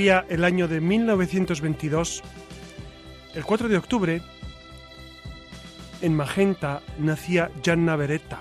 [0.00, 2.22] El año de 1922.
[3.34, 4.22] El 4 de octubre,
[6.00, 8.40] en Magenta, nacía Gianna Beretta.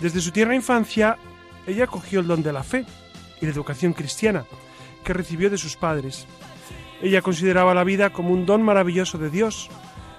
[0.00, 1.18] Desde su tierna infancia,
[1.66, 2.86] ella cogió el don de la fe
[3.42, 4.46] y la educación cristiana
[5.04, 6.26] que recibió de sus padres.
[7.02, 9.68] Ella consideraba la vida como un don maravilloso de Dios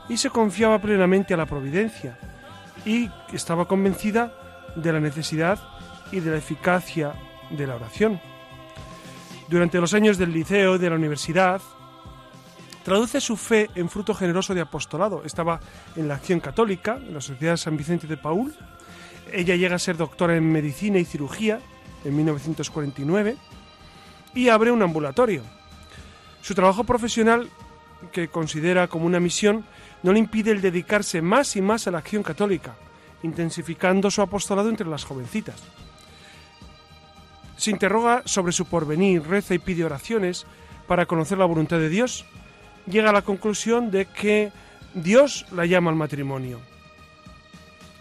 [0.09, 2.19] y se confiaba plenamente a la providencia
[2.85, 4.31] y estaba convencida
[4.75, 5.59] de la necesidad
[6.11, 7.13] y de la eficacia
[7.49, 8.21] de la oración.
[9.51, 11.61] Durante los años del liceo y de la universidad,
[12.85, 15.23] traduce su fe en fruto generoso de apostolado.
[15.25, 15.59] Estaba
[15.97, 18.55] en la Acción Católica, en la Sociedad San Vicente de Paul.
[19.29, 21.59] Ella llega a ser doctora en medicina y cirugía
[22.05, 23.35] en 1949
[24.35, 25.43] y abre un ambulatorio.
[26.41, 27.49] Su trabajo profesional,
[28.13, 29.65] que considera como una misión,
[30.01, 32.75] no le impide el dedicarse más y más a la acción católica,
[33.21, 35.61] intensificando su apostolado entre las jovencitas.
[37.61, 40.47] Se interroga sobre su porvenir, reza y pide oraciones
[40.87, 42.25] para conocer la voluntad de Dios.
[42.87, 44.51] Llega a la conclusión de que
[44.95, 46.59] Dios la llama al matrimonio.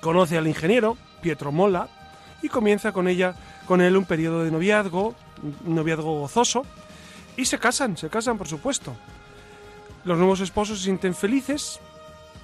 [0.01, 1.91] Conoce al ingeniero, Pietro Mola,
[2.41, 3.35] y comienza con ella,
[3.67, 6.65] con él un periodo de noviazgo, un noviazgo gozoso,
[7.37, 8.97] y se casan, se casan por supuesto.
[10.07, 11.81] Los nuevos esposos se sienten felices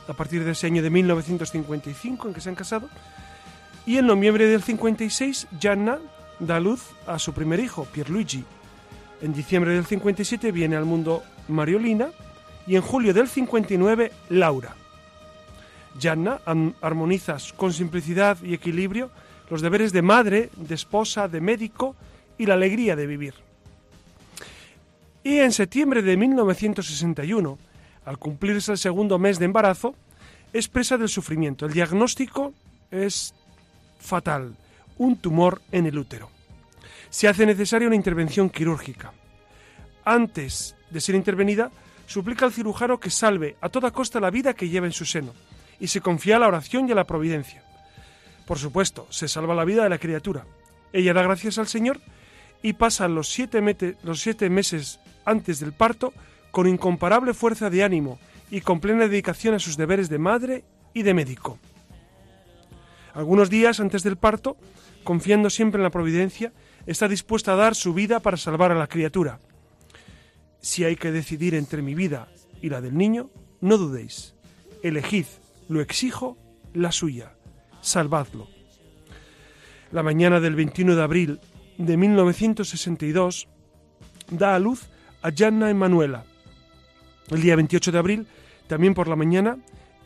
[0.07, 2.91] a partir de ese año de 1955 en que se han casado,
[3.87, 5.99] y en noviembre del 56 Gianna
[6.39, 8.45] da luz a su primer hijo, Pierluigi.
[9.23, 12.09] En diciembre del 57 viene al mundo Mariolina
[12.67, 14.75] y en julio del 59 Laura.
[15.99, 16.41] Gianna
[16.81, 19.11] armoniza con simplicidad y equilibrio
[19.49, 21.97] los deberes de madre, de esposa, de médico
[22.37, 23.35] y la alegría de vivir.
[25.23, 27.59] Y en septiembre de 1961,
[28.05, 29.95] al cumplirse el segundo mes de embarazo,
[30.53, 31.67] expresa del sufrimiento.
[31.67, 32.53] El diagnóstico
[32.91, 33.35] es
[33.99, 34.55] fatal
[34.99, 36.31] un tumor en el útero.
[37.11, 39.13] Se hace necesaria una intervención quirúrgica.
[40.05, 41.71] Antes de ser intervenida,
[42.07, 45.33] suplica al cirujano que salve a toda costa la vida que lleva en su seno
[45.81, 47.63] y se confía a la oración y a la providencia.
[48.47, 50.47] Por supuesto, se salva la vida de la criatura.
[50.93, 52.01] Ella da gracias al Señor
[52.63, 56.13] y pasa los siete, los siete meses antes del parto
[56.51, 58.19] con incomparable fuerza de ánimo
[58.51, 60.65] y con plena dedicación a sus deberes de madre
[60.95, 61.59] y de médico.
[63.13, 64.57] Algunos días antes del parto,
[65.07, 66.53] confiando siempre en la providencia,
[66.85, 69.39] está dispuesta a dar su vida para salvar a la criatura.
[70.61, 72.29] Si hay que decidir entre mi vida
[72.61, 73.31] y la del niño,
[73.61, 74.35] no dudéis.
[74.83, 75.27] Elegid,
[75.69, 76.37] lo exijo,
[76.75, 77.37] la suya.
[77.81, 78.49] Salvadlo.
[79.93, 81.41] La mañana del 21 de abril
[81.79, 83.49] de 1962
[84.31, 84.89] da a luz
[85.23, 86.25] a Gianna Emanuela.
[87.31, 88.27] El día 28 de abril,
[88.67, 89.59] también por la mañana,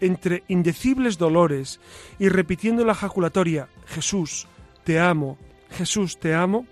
[0.03, 1.81] entre indecibles dolores
[2.19, 4.47] y repitiendo la jaculatoria Jesús,
[4.85, 5.39] te amo,
[5.71, 6.67] Jesús, te amo,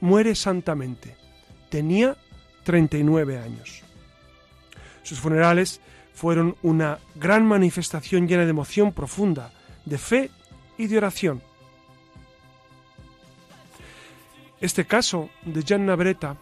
[0.00, 1.16] muere santamente.
[1.70, 2.16] Tenía
[2.64, 3.82] 39 años.
[5.02, 5.80] Sus funerales
[6.14, 9.52] fueron una gran manifestación llena de emoción profunda,
[9.84, 10.30] de fe
[10.78, 11.42] y de oración.
[14.60, 16.36] Este caso de Gianna Bretta,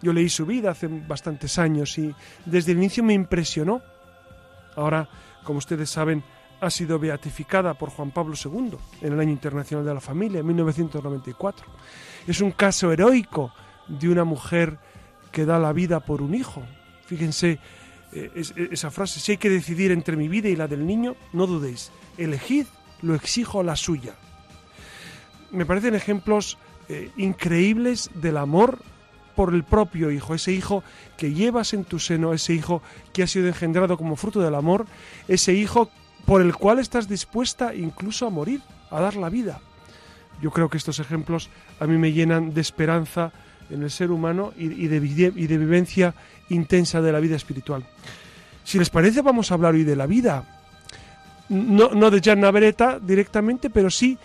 [0.00, 2.14] yo leí su vida hace bastantes años y
[2.46, 3.82] desde el inicio me impresionó.
[4.76, 5.08] Ahora,
[5.44, 6.24] como ustedes saben,
[6.60, 10.46] ha sido beatificada por Juan Pablo II en el Año Internacional de la Familia, en
[10.46, 11.66] 1994.
[12.26, 13.52] Es un caso heroico
[13.88, 14.78] de una mujer
[15.30, 16.62] que da la vida por un hijo.
[17.06, 17.58] Fíjense
[18.12, 18.30] eh,
[18.70, 21.92] esa frase, si hay que decidir entre mi vida y la del niño, no dudéis,
[22.16, 22.66] elegid,
[23.02, 24.14] lo exijo la suya.
[25.50, 26.58] Me parecen ejemplos
[26.88, 28.78] eh, increíbles del amor
[29.34, 30.82] por el propio hijo, ese hijo
[31.16, 32.82] que llevas en tu seno, ese hijo
[33.12, 34.86] que ha sido engendrado como fruto del amor,
[35.28, 35.90] ese hijo
[36.26, 39.60] por el cual estás dispuesta incluso a morir, a dar la vida.
[40.42, 41.48] Yo creo que estos ejemplos
[41.80, 43.32] a mí me llenan de esperanza
[43.70, 46.14] en el ser humano y, de, y de vivencia
[46.50, 47.84] intensa de la vida espiritual.
[48.64, 50.44] Si les parece, vamos a hablar hoy de la vida.
[51.48, 54.18] No, no de Gianna Beretta directamente, pero sí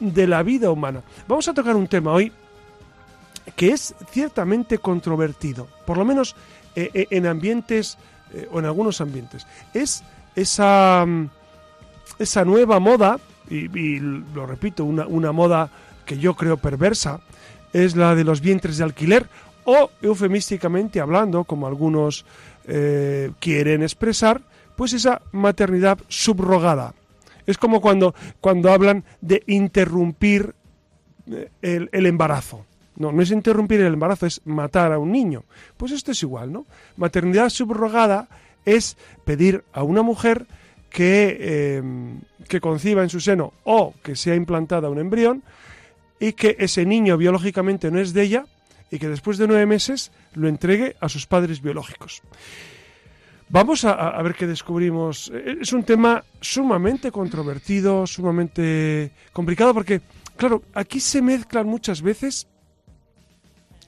[0.00, 1.02] de la vida humana.
[1.28, 2.32] Vamos a tocar un tema hoy
[3.56, 6.34] que es ciertamente controvertido, por lo menos
[6.74, 7.98] eh, eh, en ambientes
[8.32, 9.46] eh, o en algunos ambientes.
[9.72, 10.02] Es
[10.34, 11.28] esa, mm,
[12.18, 13.18] esa nueva moda
[13.50, 15.70] y, lo repito, una, una moda
[16.06, 17.20] que yo creo perversa,
[17.72, 19.26] es la de los vientres de alquiler
[19.64, 22.24] o, eufemísticamente hablando, como algunos
[22.66, 24.42] eh, quieren expresar,
[24.76, 26.94] pues esa maternidad subrogada.
[27.46, 30.54] Es como cuando, cuando hablan de interrumpir
[31.30, 32.64] eh, el, el, embarazo.
[32.96, 35.44] No, no es interrumpir el embarazo, es matar a un niño.
[35.76, 36.66] Pues esto es igual, ¿no?
[36.96, 38.28] Maternidad subrogada
[38.64, 40.46] es pedir a una mujer
[40.94, 45.42] que, em, que conciba en su seno o que sea implantada un embrión
[46.20, 48.46] y que ese niño biológicamente no es de ella
[48.92, 52.22] y que después de nueve meses lo entregue a sus padres biológicos.
[53.48, 55.32] Vamos a, ver qué descubrimos.
[55.34, 60.00] Es un tema sumamente controvertido, sumamente complicado, porque,
[60.36, 62.46] claro, aquí se mezclan muchas veces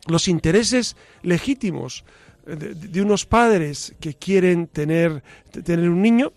[0.09, 2.05] los intereses legítimos
[2.45, 5.23] de, de unos padres que quieren tener,
[5.65, 6.33] tener un niño,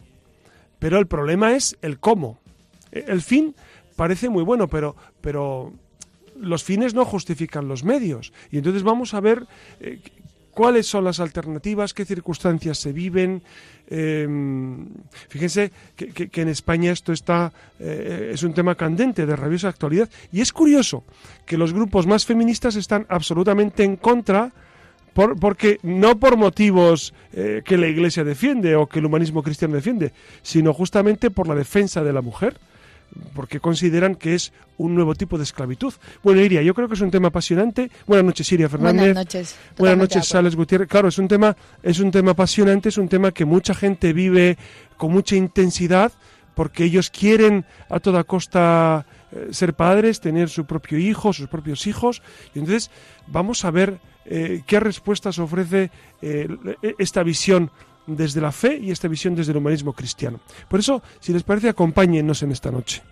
[0.80, 2.40] pero el problema es el cómo.
[2.92, 3.54] El fin
[3.96, 5.74] parece muy bueno, pero, pero
[6.40, 8.34] los fines no justifican los medios.
[8.52, 9.46] Y entonces vamos a ver
[9.80, 10.00] eh,
[10.52, 13.42] cuáles son las alternativas, qué circunstancias se viven.
[13.88, 14.88] Em,
[15.28, 20.42] fíjense que, en España esto está eh, es un tema candente de rabiosa actualidad y
[20.42, 21.04] es curioso
[21.48, 24.52] que los grupos más feministas están absolutamente en contra
[25.14, 30.14] porque no por motivos eh, que la Iglesia defiende o que el humanismo cristiano defiende,
[30.42, 32.58] sino justamente por la defensa de la mujer,
[33.34, 35.94] porque consideran que es un nuevo tipo de esclavitud.
[36.24, 37.90] Bueno, Iria, yo creo que es un tema apasionante.
[38.08, 39.02] Buenas noches, Iria Fernández.
[39.02, 39.56] Buenas noches.
[39.78, 40.88] Buenas noches, Sales Gutiérrez.
[40.88, 44.58] Claro, es un tema, es un tema apasionante, es un tema que mucha gente vive
[44.98, 46.12] con mucha intensidad,
[46.56, 51.88] porque ellos quieren a toda costa eh, ser padres, tener su propio hijo, sus propios
[51.88, 52.22] hijos.
[52.54, 52.92] Y entonces
[53.28, 55.92] vamos a ver eh, qué respuestas ofrece
[56.22, 56.48] eh,
[56.98, 57.72] esta visión
[58.08, 60.40] desde la fe y esta visión desde el humanismo cristiano.
[60.68, 63.04] Por eso, si les parece, acompáñennos en esta noche.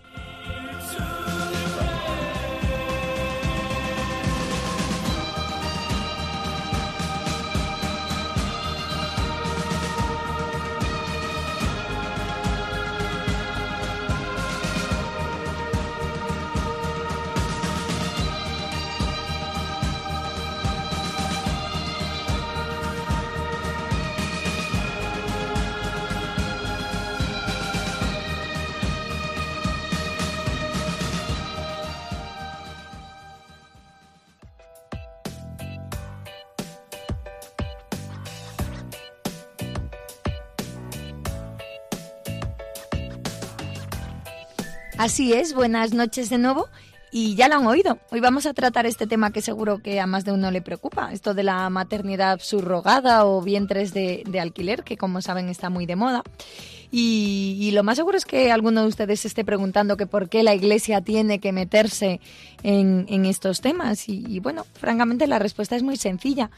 [44.97, 46.67] Así es, buenas noches de nuevo.
[47.11, 47.99] Y ya lo han oído.
[48.11, 51.13] Hoy vamos a tratar este tema que seguro que a más de uno le preocupa,
[51.13, 55.95] esto de la maternidad subrogada o vientres de, alquiler, que como saben está muy de
[55.95, 56.23] moda.
[56.91, 60.55] Y, lo más seguro es que alguno de ustedes esté preguntando que por qué la
[60.55, 62.19] Iglesia tiene que meterse
[62.63, 64.09] en, estos temas.
[64.09, 66.49] Y, y, bueno, francamente la respuesta es muy sencilla.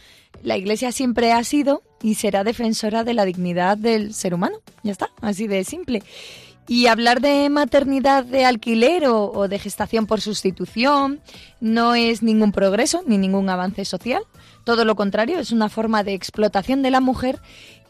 [0.44, 4.58] La Iglesia siempre ha sido y será defensora de la dignidad del ser humano.
[4.84, 6.04] Ya está, así de simple.
[6.70, 11.20] Y hablar de maternidad de alquiler o, de gestación por sustitución
[11.60, 14.22] no es ningún progreso ni ningún avance social.
[14.66, 17.42] Todo lo contrario, es una forma de explotación de la mujer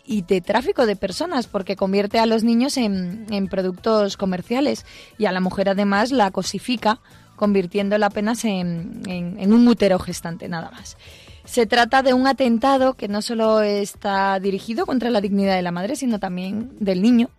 [0.06, 4.86] y de tráfico de personas, porque convierte a los niños en, productos comerciales
[5.18, 7.02] y a la mujer además la cosifica,
[7.36, 10.96] convirtiéndola apenas en, en un útero gestante, nada más.
[11.44, 15.72] Se trata de un atentado que no solo está dirigido contra la dignidad de la
[15.72, 17.30] madre, sino también del niño,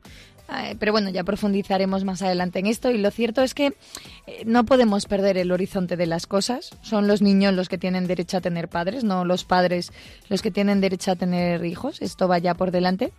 [0.79, 3.75] pero bueno, ya profundizaremos más adelante en esto y lo cierto es que
[4.27, 6.71] eh, no podemos perder el horizonte de las cosas.
[6.83, 9.93] Son los niños los que tienen derecho a tener padres, no los padres
[10.29, 12.03] los que tienen derecho a tener hijos.
[12.03, 13.13] Esto vaya por delante.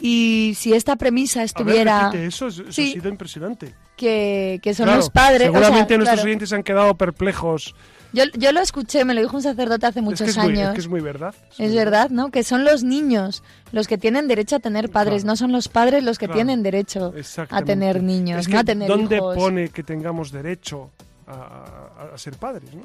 [0.00, 2.10] Y si esta premisa estuviera...
[2.14, 3.74] eso, eso ha sido impresionante.
[3.96, 5.48] Que, son los padres...
[5.48, 7.74] Seguramente nuestros oyentes han quedado perplejos
[8.12, 10.68] yo, yo lo escuché, me lo dijo un sacerdote hace muchos años.
[10.68, 11.34] es que es muy verdad.
[11.58, 12.30] Es, verdad, ¿no?
[12.30, 16.02] Que son los niños los que tienen derecho a tener padres, no son los padres
[16.02, 17.12] los que tienen derecho
[17.50, 20.90] a tener niños, no a tener ¿Dónde pone que tengamos derecho
[21.28, 22.82] a, ser padres, ¿no?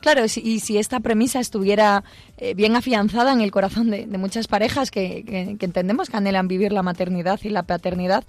[0.00, 2.04] Claro, y si esta premisa estuviera
[2.38, 6.72] eh, bien afianzada en el corazón de, muchas parejas que, que, entendemos que anhelan vivir
[6.72, 8.24] la maternidad y la paternidad,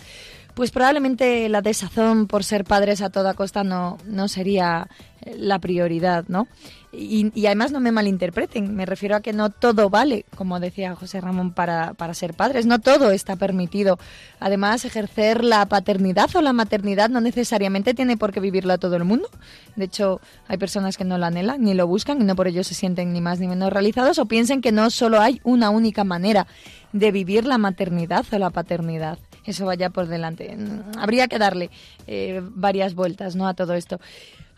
[0.53, 4.89] pues probablemente la desazón por ser padres a toda costa no, no sería
[5.37, 6.47] la prioridad, ¿no?
[6.93, 11.21] Y, además no me malinterpreten, me refiero a que no todo vale, como decía José
[11.21, 13.98] Ramón, para, para ser padres, no todo está permitido.
[14.41, 19.05] Además, ejercer la paternidad o la maternidad no necesariamente tiene por qué vivirla todo el
[19.05, 19.29] mundo.
[19.77, 20.19] De hecho,
[20.50, 23.13] hay personas que no la anhelan ni lo buscan y no por ello se sienten
[23.13, 26.45] ni más ni menos realizados o piensen que no solo hay una única manera
[26.91, 29.17] de vivir la maternidad o la paternidad.
[29.45, 30.57] eso vaya por delante.
[30.98, 31.69] Habría que darle
[32.07, 33.48] eh, varias vueltas ¿no?
[33.48, 34.00] a todo esto.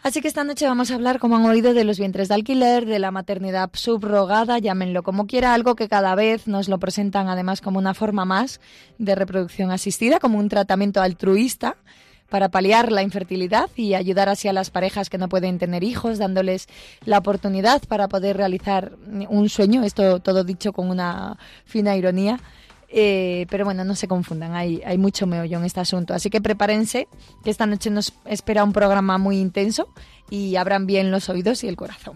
[0.04, 2.86] Así que esta noche vamos a hablar, como han oído, de los vientres de alquiler,
[2.86, 7.62] de la maternidad subrogada, llámenlo como quiera, algo que cada vez nos lo presentan además
[7.62, 8.60] como una forma más
[8.98, 11.78] de reproducción asistida, como un tratamiento altruista
[12.28, 16.18] para paliar la infertilidad y ayudar así a las parejas que no pueden tener hijos,
[16.18, 16.68] dándoles
[17.06, 18.98] la oportunidad para poder realizar
[19.30, 22.42] un sueño, esto todo dicho con una fina ironía.
[22.96, 26.14] Eh, pero bueno, no se confundan, hay, hay mucho meollo en este asunto.
[26.14, 27.08] Así que prepárense,
[27.44, 29.90] que esta noche nos espera un programa muy intenso
[30.30, 32.16] y abran bien los oídos y el corazón.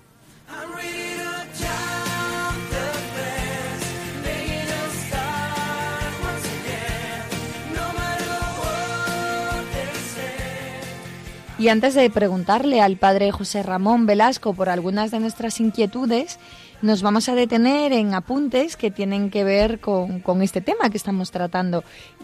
[11.61, 16.39] Y antes de preguntarle al padre José Ramón Velasco por algunas de nuestras inquietudes,
[16.81, 21.29] nos vamos a detener en apuntes que tienen que ver con, este tema que estamos
[21.29, 21.83] tratando.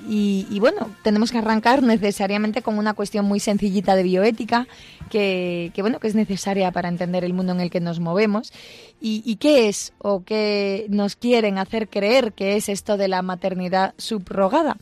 [0.09, 4.67] Y, bueno, tenemos que arrancar necesariamente con una cuestión muy sencillita de bioética,
[5.11, 8.51] que, bueno, que es necesaria para entender el mundo en el que nos movemos.
[8.99, 13.21] ¿Y, y qué es o qué nos quieren hacer creer que es esto de la
[13.21, 14.77] maternidad subrogada?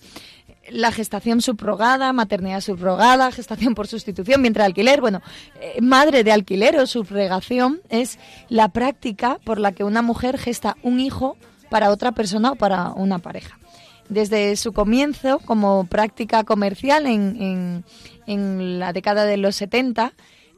[0.70, 5.22] La gestación subrogada, maternidad subrogada, gestación por sustitución, vientre de alquiler, bueno,
[5.62, 8.20] eh, madre de alquiler o subrogación es
[8.50, 11.38] la práctica por la que una mujer gesta un hijo
[11.70, 13.60] para otra persona o para una pareja.
[14.10, 17.86] Desde su comienzo como práctica comercial en, en,
[18.28, 20.14] en la década de los 70,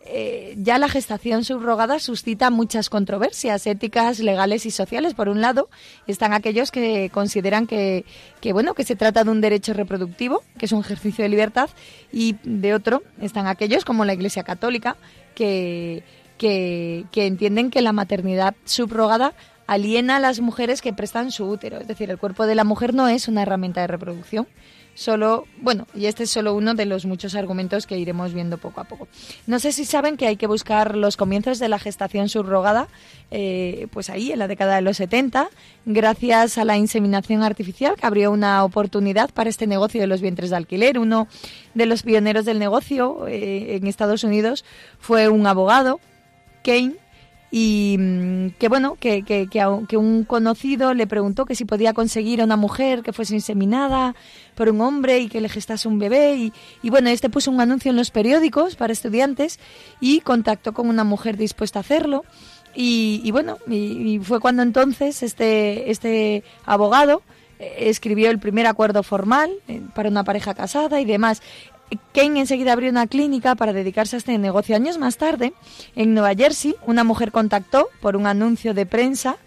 [0.09, 5.13] eh, ya la gestación subrogada suscita muchas controversias éticas, legales y sociales.
[5.13, 5.69] Por un lado,
[6.07, 8.05] están aquellos que consideran que,
[8.51, 11.69] bueno, que se trata de un derecho reproductivo, que es un ejercicio de libertad,
[12.11, 14.97] y de otro están aquellos, como la Iglesia Católica,
[15.35, 16.03] que,
[16.37, 19.33] que, que entienden que la maternidad subrogada
[19.67, 21.79] aliena a las mujeres que prestan su útero.
[21.79, 24.47] Es decir, el cuerpo de la mujer no es una herramienta de reproducción,
[24.97, 28.81] solo, bueno, y este es solo uno de los muchos argumentos que iremos viendo poco
[28.81, 29.07] a poco.
[29.45, 32.87] No sé si saben que hay que buscar los comienzos de la gestación subrogada,
[33.29, 35.49] eh, pues ahí, en la década de los 70,
[35.85, 40.49] gracias a la inseminación artificial, que abrió una oportunidad para este negocio de los vientres
[40.49, 40.97] de alquiler.
[40.97, 41.27] Uno
[41.75, 44.65] de los pioneros del negocio eh, en Estados Unidos
[44.99, 45.99] fue un abogado,
[46.63, 46.95] Kane,
[47.49, 52.41] y mm, que bueno, que, que, que, un conocido le preguntó que si podía conseguir
[52.41, 54.15] a una mujer que fuese inseminada
[54.55, 57.61] por un hombre y que le gestase un bebé y, y bueno, este puso un
[57.61, 59.59] anuncio en los periódicos para estudiantes
[59.99, 62.25] y contactó con una mujer dispuesta a hacerlo
[62.79, 67.23] y, y bueno, y, fue cuando entonces este, este abogado
[67.57, 71.41] eh, escribió el primer acuerdo formal eh, para una pareja casada y demás.
[72.13, 74.75] Kane enseguida abrió una clínica para dedicarse a este negocio.
[74.75, 75.53] Años más tarde,
[75.95, 79.37] en Nueva Jersey, una mujer contactó por un anuncio de prensa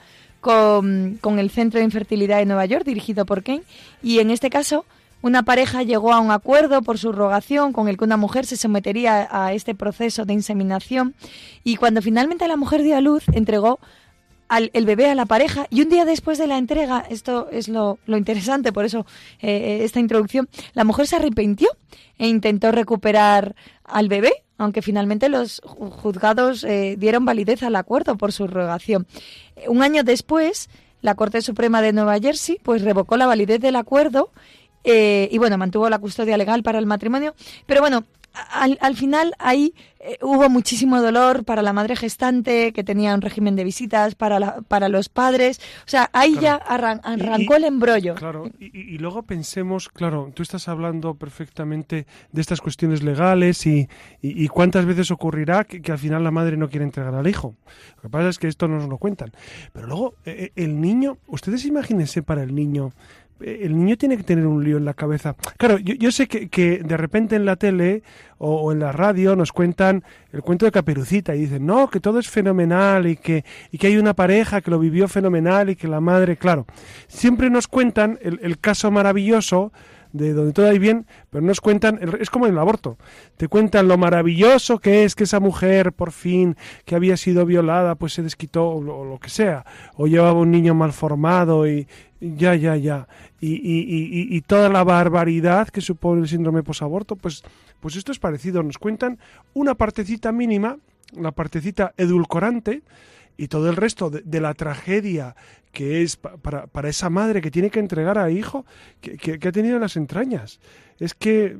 [0.41, 3.63] con, el Centro de Infertilidad de Nueva York, dirigido por Kane,
[4.03, 4.85] y en este caso
[5.23, 8.57] una pareja llegó a un acuerdo por su rogación con el que una mujer se
[8.57, 11.15] sometería a este proceso de inseminación
[11.63, 13.81] y cuando finalmente la mujer dio a luz entregó
[14.59, 17.99] el bebé a la pareja y un día después de la entrega, esto es lo,
[18.07, 19.07] interesante, por eso
[19.41, 21.69] eh, esta introducción, la mujer se arrepintió
[22.19, 23.55] e intentó recuperar
[23.85, 29.07] al bebé, aunque finalmente los juzgados eh, dieron validez al acuerdo por su rogación.
[29.69, 30.69] Un año después,
[31.01, 34.31] la Corte Suprema de Nueva Jersey pues revocó la validez del acuerdo
[34.85, 37.35] eh, y bueno, mantuvo la custodia legal para el matrimonio.
[37.67, 38.05] Pero bueno,
[38.51, 43.21] al, al final ahí eh, hubo muchísimo dolor para la madre gestante que tenía un
[43.21, 45.61] régimen de visitas, para, para los padres.
[45.87, 48.15] O sea, ahí ya arrancó el embrollo.
[48.15, 53.89] Claro, y, luego pensemos, claro, tú estás hablando perfectamente de estas cuestiones legales y,
[54.23, 57.57] y cuántas veces ocurrirá que, al final la madre no quiere entregar al hijo.
[57.97, 59.33] Lo que pasa es que esto no nos lo cuentan.
[59.75, 62.93] Pero luego, eh, eh, el niño, ustedes imagínense para el niño
[63.41, 65.37] el niño tiene que tener un lío en la cabeza.
[65.57, 68.03] Claro, yo, sé que, de repente en la tele
[68.39, 72.19] o, en la radio nos cuentan el cuento de Caperucita y dicen, no, que todo
[72.19, 75.89] es fenomenal y que, y que hay una pareja que lo vivió fenomenal y que
[75.89, 76.67] la madre, claro,
[77.09, 79.73] siempre nos cuentan el, el caso maravilloso
[80.13, 82.97] de donde todo hay bien, pero nos cuentan, es como en el aborto,
[83.37, 87.95] te cuentan lo maravilloso que es que esa mujer por fin que había sido violada
[87.95, 91.87] pues se desquitó o lo, que sea, o llevaba un niño mal formado y,
[92.21, 93.09] ya, ya, ya,
[93.41, 97.43] y, y, y, toda la barbaridad que supone el síndrome posaborto, pues,
[97.81, 99.19] pues esto es parecido, nos cuentan
[99.55, 100.79] una partecita mínima,
[101.13, 102.83] la partecita edulcorante,
[103.41, 105.35] y todo el resto de, la tragedia
[105.73, 108.67] que es para, para, esa madre que tiene que entregar a hijo
[109.01, 110.61] que, que, ha tenido en las entrañas.
[110.99, 111.57] Es que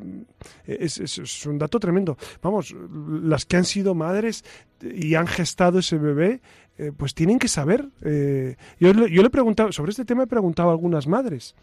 [0.67, 2.19] es, un dato tremendo.
[2.43, 2.75] Vamos,
[3.23, 4.45] las que han sido madres
[4.83, 6.41] y han gestado ese bebé,
[6.79, 7.89] eh, pues tienen que saber.
[8.03, 11.55] Eh, yo, yo le he preguntado, sobre este tema he preguntado a algunas madres,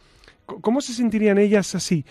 [0.46, 2.06] ¿cómo se sentirían ellas así?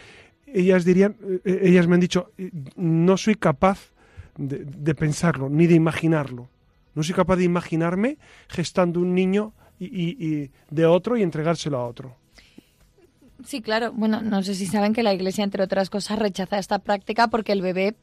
[0.46, 2.32] Ellas dirían, eh, ellas me han dicho,
[2.76, 3.92] no soy capaz
[4.38, 6.48] de pensarlo, ni de imaginarlo.
[6.94, 12.16] No soy capaz de imaginarme gestando un niño y, de otro y entregárselo a otro.
[13.44, 13.92] Sí, claro.
[13.92, 17.52] Bueno, no sé si saben que la Iglesia, entre otras cosas, rechaza esta práctica porque
[17.52, 17.94] el bebé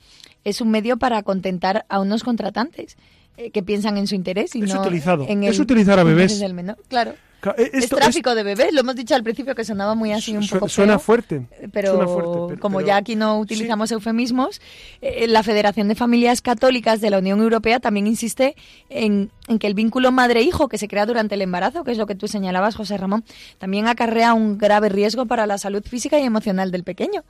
[0.43, 2.97] es un medio para contentar a unos contratantes
[3.37, 5.25] eh, que piensan en su interés y es no utilizado.
[5.27, 6.39] en el es utilizar a bebés.
[6.87, 7.15] Claro.
[7.57, 10.47] Eh, es tráfico de bebés, lo hemos dicho al principio que sonaba muy así un
[10.47, 11.47] poco Suena fuerte.
[11.71, 14.62] Pero, como ya aquí no utilizamos eufemismos,
[15.01, 18.55] eh, la Federación de Familias Católicas de la Unión Europea también insiste
[18.89, 22.07] en, en que el vínculo madre-hijo que se crea durante el embarazo, que es lo
[22.07, 23.23] que tú señalabas, José Ramón,
[23.57, 27.23] también acarrea un grave riesgo para la salud física y emocional del pequeño.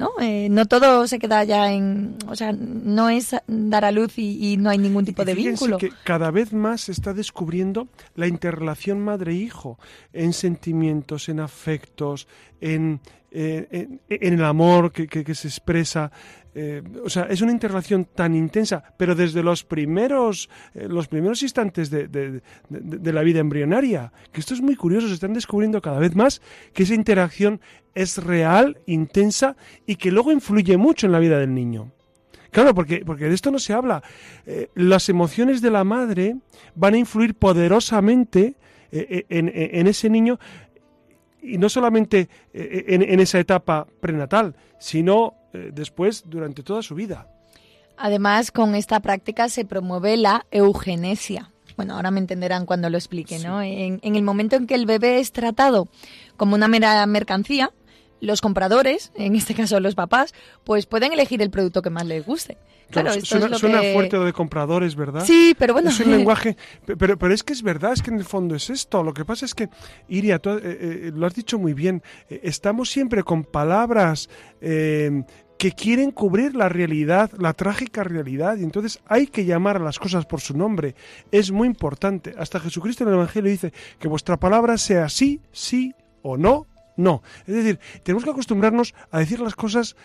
[0.00, 0.12] ¿No?
[0.18, 4.56] Eh, no todo se queda ya en, o sea, no es dar a luz y,
[4.56, 5.76] no hay ningún tipo de vínculo.
[5.76, 9.78] que cada vez más se está descubriendo la interrelación madre-hijo
[10.14, 12.26] en sentimientos, en afectos,
[12.62, 16.10] en, eh, en, el amor que, que, se expresa.
[16.54, 21.42] Eh, o sea, es una interrelación tan intensa, pero desde los primeros, eh, los primeros
[21.42, 26.14] instantes de, la vida embrionaria, que esto es muy curioso, se están descubriendo cada vez
[26.14, 27.60] más que esa interacción
[27.94, 31.92] es real, intensa y que luego influye mucho en la vida del niño.
[32.50, 34.02] Claro, porque, porque de esto no se habla.
[34.74, 36.36] las emociones de la madre
[36.74, 38.56] van a influir poderosamente
[38.90, 40.40] en, ese niño
[41.42, 47.26] y no solamente eh, en, esa etapa prenatal, sino eh, después durante toda su vida.
[47.96, 51.50] Además, con esta práctica se promueve la eugenesia.
[51.76, 53.62] Bueno, ahora me entenderán cuando lo explique, ¿no?
[53.62, 55.88] En, en, el momento en que el bebé es tratado
[56.36, 57.72] como una mera mercancía,
[58.20, 62.24] los compradores, en este caso los papás, pues pueden elegir el producto que más les
[62.24, 62.58] guste.
[62.90, 65.24] Claro, suena, fuerte lo de compradores, ¿verdad?
[65.24, 65.90] Sí, pero bueno.
[65.90, 66.56] Es un lenguaje.
[66.84, 69.02] Pero, pero es que es verdad, es que en el fondo es esto.
[69.02, 69.68] Lo que pasa es que,
[70.08, 72.02] Iria, tú, eh, eh, lo has dicho muy bien.
[72.28, 74.28] Eh, estamos siempre con palabras
[74.60, 79.98] que quieren cubrir la realidad, la trágica realidad, y entonces hay que llamar a las
[79.98, 80.94] cosas por su nombre.
[81.30, 82.34] Es muy importante.
[82.38, 86.66] Hasta Jesucristo en el Evangelio dice que vuestra palabra sea sí, sí o no,
[87.00, 87.22] no.
[87.46, 89.96] Es decir, tenemos que acostumbrarnos a decir las cosas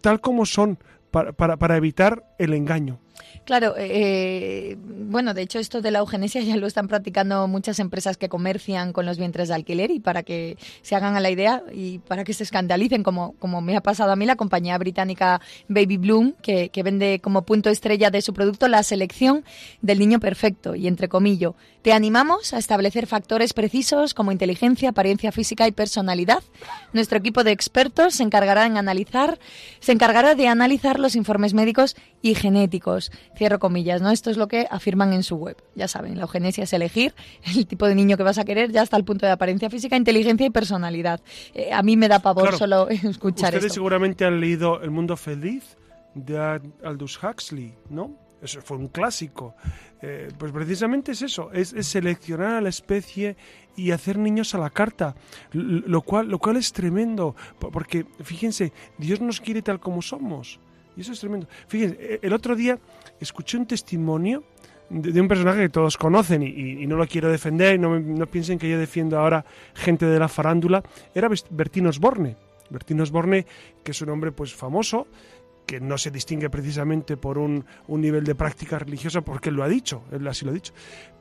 [0.00, 0.78] tal como son,
[1.10, 3.00] para, para, evitar el engaño.
[3.44, 8.16] Claro, eh, bueno, de hecho esto de la eugenesia ya lo están practicando muchas empresas
[8.16, 11.62] que comercian con los vientres de alquiler y para que se hagan a la idea
[11.72, 15.40] y para que se escandalicen, como, como me ha pasado a mí, la compañía británica
[15.68, 19.44] Baby Bloom, que, que vende como punto estrella de su producto la selección
[19.80, 21.52] del niño perfecto y entre comillas,
[21.82, 26.42] te animamos a establecer factores precisos como inteligencia, apariencia física y personalidad.
[26.92, 29.38] Nuestro equipo de expertos se encargará en analizar,
[29.78, 33.05] se encargará de analizar los informes médicos y genéticos.
[33.36, 34.10] Cierro comillas, ¿no?
[34.10, 35.56] Esto es lo que afirman en su web.
[35.74, 37.14] Ya saben, la eugenesia es elegir
[37.56, 39.96] el tipo de niño que vas a querer ya hasta el punto de apariencia física,
[39.96, 41.20] inteligencia y personalidad.
[41.54, 45.76] Eh, a mí me da pavor solo escuchar Ustedes seguramente han leído El mundo feliz
[46.14, 46.38] de
[46.82, 48.26] Aldous Huxley, ¿no?
[48.42, 49.54] Eso fue un clásico.
[50.02, 53.36] Eh, pues precisamente es eso, es, seleccionar a la especie
[53.76, 55.14] y hacer niños a la carta,
[55.52, 60.60] lo cual, lo cual es tremendo, porque fíjense, Dios nos quiere tal como somos.
[60.96, 61.46] Y eso es tremendo.
[61.68, 62.78] Fíjense, e, el otro día
[63.20, 64.44] escuché un testimonio
[64.88, 68.70] de, un personaje que todos conocen y, no lo quiero defender no, no, piensen que
[68.70, 70.82] yo defiendo ahora gente de la farándula.
[71.14, 72.36] Era Bertino Osborne.
[72.70, 73.46] Bertino Osborne,
[73.82, 75.06] que es un hombre pues famoso,
[75.66, 79.64] que no se distingue precisamente por un, un nivel de práctica religiosa, porque él lo
[79.64, 80.72] ha dicho, él así lo ha dicho.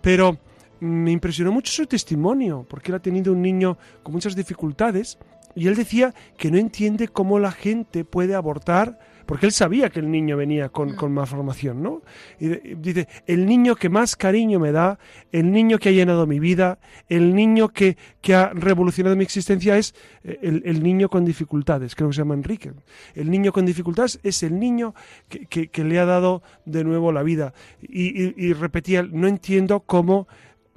[0.01, 0.37] Pero
[0.79, 5.17] me impresionó mucho su testimonio, porque él ha tenido un niño con muchas dificultades
[5.55, 9.99] y él decía que no entiende cómo la gente puede abortar porque él sabía que
[9.99, 12.01] el niño venía con, con malformación, ¿no?
[12.39, 14.99] Y dice, el niño que más cariño me da,
[15.31, 19.77] el niño que ha llenado mi vida, el niño que, que ha revolucionado mi existencia
[19.77, 22.73] es eh, el, niño con dificultades, creo que se llama Enrique.
[23.13, 24.93] El niño con dificultades es el niño
[25.29, 27.53] que, que, le ha dado de nuevo la vida.
[27.81, 30.27] Y, y repetía, no entiendo cómo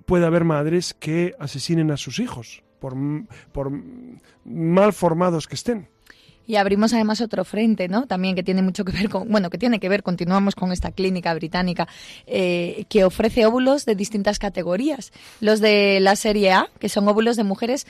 [0.06, 2.94] puede haber madres que asesinen a sus hijos, por,
[3.52, 3.70] por
[4.44, 5.88] mal formados que estén.
[6.48, 8.06] Y abrimos además otro frente, ¿no?
[8.06, 10.90] También que tiene mucho que ver con, bueno, que tiene que ver, continuamos con esta
[10.90, 11.87] clínica británica
[12.26, 15.12] eh, que ofrece óvulos de distintas categorías.
[15.40, 17.87] Los de la serie A, que son óvulos de mujeres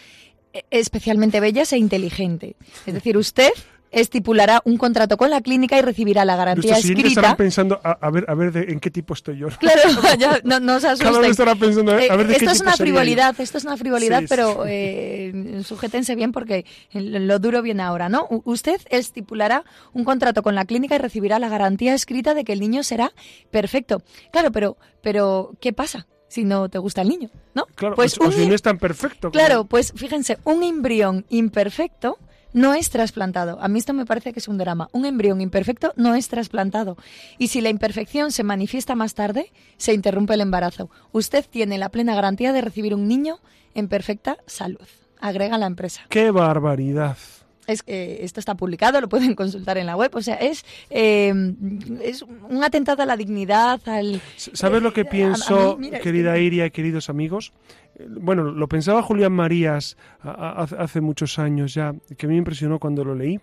[0.52, 2.56] eh, especialmente bellas e inteligentes.
[2.84, 3.52] Es decir, usted
[3.90, 7.08] estipulará un contrato con la clínica y recibirá la garantía escrita.
[7.08, 9.48] estarán pensando a, ver, a ver de, en qué tipo estoy yo.
[9.58, 9.82] Claro,
[10.18, 13.40] ya, no, no uno estará pensando a ver de esto qué es tipo una frivolidad,
[13.40, 18.26] esto es una frivolidad, pero eh, sujétense bien porque lo duro viene ahora, ¿no?
[18.44, 22.60] Usted estipulará un contrato con la clínica y recibirá la garantía escrita de que el
[22.60, 23.12] niño será
[23.50, 24.02] perfecto.
[24.32, 27.30] Claro, pero, pero ¿qué pasa si no te gusta el niño?
[27.54, 27.66] ¿No?
[27.74, 29.30] Claro, pues o, o un si im- no es tan perfecto.
[29.30, 32.18] Claro, pues fíjense, un embrión imperfecto
[32.52, 33.58] no es trasplantado.
[33.60, 34.88] A mí esto me parece que es un drama.
[34.92, 36.96] Un embrión imperfecto no es trasplantado.
[37.38, 40.90] Y si la imperfección se manifiesta más tarde, se interrumpe el embarazo.
[41.12, 43.38] Usted tiene la plena garantía de recibir un niño
[43.74, 44.86] en perfecta salud.
[45.20, 46.02] Agrega la empresa.
[46.08, 47.16] ¡Qué barbaridad!
[47.68, 50.10] Es que esto está publicado, lo pueden consultar en la web.
[50.14, 51.32] O sea, es, eh,
[52.02, 54.20] es un atentado a la dignidad, al...
[54.36, 57.52] ¿Sabes lo que Eh, a- a pienso, mí, mira, querida Iria y queridos amigos?
[57.96, 63.04] Eh, Bueno, lo pensaba Julián Marías a- hace muchos años ya, que me impresionó cuando
[63.04, 63.38] lo leí.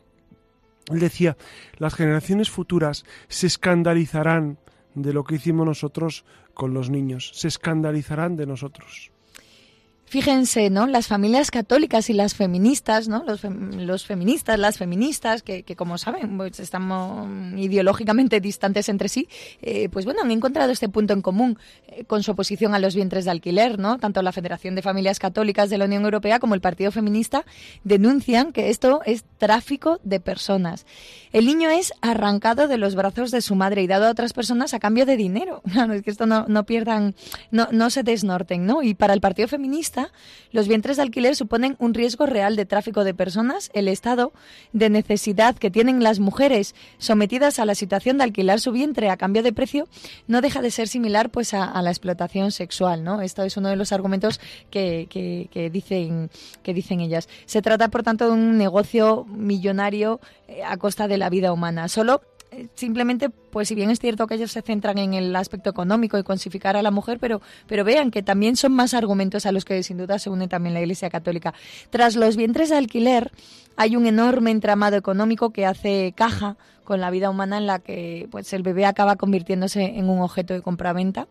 [0.92, 1.38] Él decía,
[1.78, 4.58] las generaciones futuras se escandalizarán
[4.96, 9.12] de lo que hicimos nosotros con los niños, se escandalizarán de nosotros.
[10.08, 10.86] Fíjense, ¿no?
[10.86, 13.24] Las familias católicas y las feministas, ¿no?
[13.26, 19.28] Los, los feministas, las feministas, que, que como saben, pues estamos ideológicamente distantes entre sí,
[19.62, 22.96] eh, pues bueno, han encontrado este punto en común eh, con su oposición a los
[22.96, 23.98] vientres de alquiler, ¿no?
[23.98, 27.44] Tanto la Federación de Familias Católicas de la Unión Europea como el Partido Feminista
[27.84, 30.86] denuncian que esto es tráfico de personas.
[31.34, 34.74] El niño es arrancado de los brazos de su madre y dado a otras personas
[34.74, 35.62] a cambio de dinero.
[35.76, 37.15] Claro, es que esto no, no pierdan,
[37.52, 38.82] no, no se desnorten, ¿no?
[38.82, 39.94] Y para el Partido Feminista,
[40.51, 43.69] los vientres de alquiler suponen un riesgo real de tráfico de personas.
[43.73, 44.31] El estado
[44.73, 49.17] de necesidad que tienen las mujeres sometidas a la situación de alquilar su vientre a
[49.17, 49.88] cambio de precio
[50.27, 53.21] no deja de ser similar pues a, la explotación sexual, ¿no?
[53.21, 56.29] Esto es uno de los argumentos que, que- dicen
[56.63, 57.27] que dicen ellas.
[57.45, 61.88] Se trata, por tanto, de un negocio millonario eh, a costa de la vida humana.
[61.88, 62.21] Solo
[62.76, 66.24] simplemente, pues si bien es cierto que ellos se centran en el aspecto económico y
[66.24, 69.82] consificar a la mujer, pero, pero vean que también son más argumentos a los que
[69.84, 71.54] sin duda se une también la Iglesia Católica.
[71.89, 73.32] Tras los vientres de alquiler,
[73.78, 78.28] hay un enorme entramado económico que hace caja con la vida humana en la que
[78.32, 81.28] pues el bebé acaba convirtiéndose en un objeto de compraventa.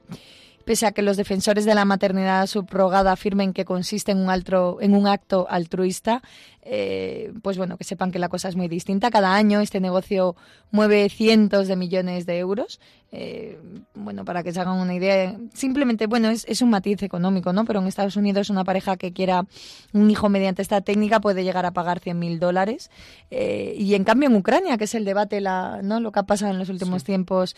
[0.65, 4.79] Pese a que los defensores de la maternidad subrogada afirmen que consiste en un, altro-
[4.81, 6.23] en un acto altruista,
[6.65, 9.11] eh, pues bueno, que sepan que la cosa es muy distinta.
[9.11, 10.35] Cada año este negocio
[10.71, 12.81] mueve cientos de millones de euros.
[13.13, 13.61] Eh,
[13.95, 17.65] bueno, para que se hagan una idea, simplemente, bueno, es, es un matiz económico, ¿no?
[17.65, 19.47] Pero en Estados Unidos una pareja que quiera
[19.93, 22.91] un hijo mediante esta técnica puede llegar a pagar 100.000 dólares.
[23.31, 26.01] Eh, y en cambio en Ucrania, que es el debate, la, ¿no?
[26.01, 27.55] Lo que ha pasado en los últimos tiempos,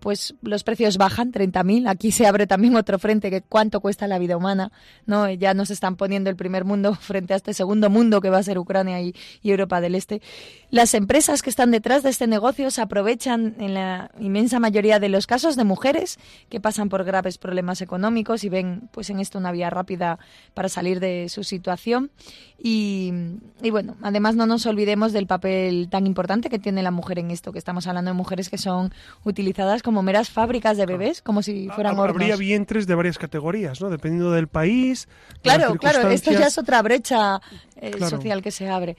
[0.00, 1.88] pues los precios bajan, 30.000.
[1.88, 4.72] Aquí se abre también otro frente, que cuánto cuesta la vida humana,
[5.06, 5.30] ¿no?
[5.30, 8.42] Ya nos están poniendo el primer mundo frente a este segundo mundo que va a
[8.42, 10.20] ser Ucrania y Europa del Este.
[10.70, 15.08] Las empresas que están detrás de este negocio se aprovechan en la inmensa mayoría de
[15.08, 19.38] los casos de mujeres que pasan por graves problemas económicos y ven pues en esto
[19.38, 20.20] una vía rápida
[20.54, 22.12] para salir de su situación.
[22.56, 23.12] Y,
[23.62, 27.32] y bueno, además no nos olvidemos del papel tan importante que tiene la mujer en
[27.32, 28.92] esto, que estamos hablando de mujeres que son
[29.24, 32.38] utilizadas como meras fábricas de bebés, como si fueran Ha- Habría hornos.
[32.38, 33.90] vientres de varias categorías, ¿no?
[33.90, 35.08] Dependiendo del país.
[35.42, 37.40] de las Claro, claro, esto ya es otra brecha
[37.76, 38.10] eh, Claro.
[38.10, 38.96] social que se abre.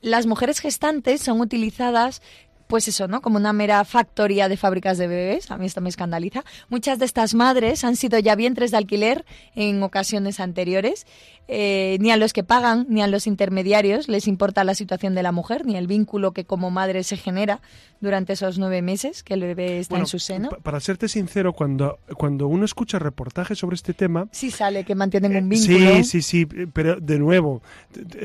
[0.00, 2.22] Las mujeres gestantes son utilizadas
[2.70, 3.20] pues eso, ¿no?
[3.20, 5.50] Como una mera factoría de fábricas de bebés.
[5.50, 6.42] A mí esto me escandaliza.
[6.70, 11.06] Muchas de estas madres han sido ya vientres de alquiler en ocasiones anteriores.
[11.52, 15.24] Eh, ni a los que pagan, ni a los intermediarios les importa la situación de
[15.24, 17.60] la mujer, ni el vínculo que como madre se genera
[18.00, 20.50] durante esos nueve meses que el bebé está Bueno, en su seno.
[20.50, 24.94] pa- Para serte sincero, cuando, cuando uno escucha reportajes sobre este tema, Sí sale que
[24.94, 25.96] mantienen un Eh, vínculo.
[25.96, 27.62] Sí, sí, sí, pero de nuevo,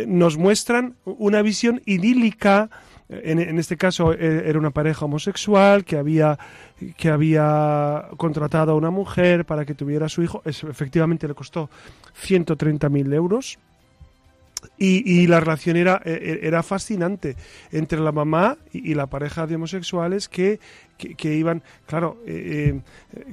[0.06, 2.70] nos muestran una visión idílica.
[3.08, 6.40] En, en este caso eh, era una pareja homosexual que había,
[6.98, 10.42] que había contratado a una mujer para que tuviera a su hijo.
[10.46, 11.70] Efectivamente le costó
[12.26, 13.60] 130.000 euros.
[14.80, 17.36] Y, y la relación era, eh, era fascinante
[17.72, 20.60] entre la mamá y, la pareja de homosexuales que,
[20.98, 22.82] que, que iban, claro, eh,
[23.14, 23.24] eh,